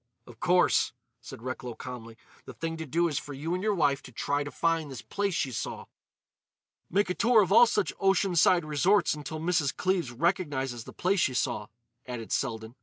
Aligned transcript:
"Of 0.25 0.39
course," 0.39 0.93
said 1.21 1.43
Recklow 1.43 1.75
calmly, 1.75 2.17
"the 2.45 2.55
thing 2.55 2.75
to 2.77 2.87
do 2.87 3.07
is 3.07 3.19
for 3.19 3.35
you 3.35 3.53
and 3.53 3.61
your 3.61 3.75
wife 3.75 4.01
to 4.01 4.11
try 4.11 4.43
to 4.43 4.49
find 4.49 4.89
this 4.89 5.03
place 5.03 5.35
she 5.35 5.51
saw." 5.51 5.85
"Make 6.89 7.11
a 7.11 7.13
tour 7.13 7.43
of 7.43 7.51
all 7.51 7.67
such 7.67 7.93
ocean 7.99 8.35
side 8.35 8.65
resorts 8.65 9.13
until 9.13 9.39
Mrs. 9.39 9.77
Cleves 9.77 10.11
recognises 10.11 10.85
the 10.85 10.91
place 10.93 11.19
she 11.19 11.35
saw," 11.35 11.67
added 12.07 12.31
Selden. 12.31 12.73